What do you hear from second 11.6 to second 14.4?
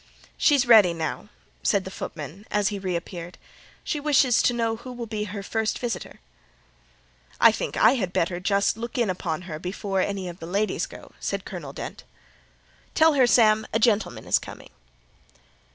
Dent. "Tell her, Sam, a gentleman is